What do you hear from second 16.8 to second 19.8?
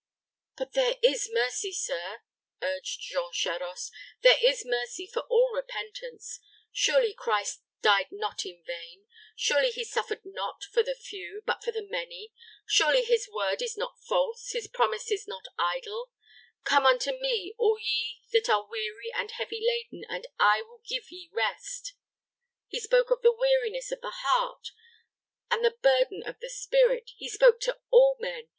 unto me, all ye that are weary and heavy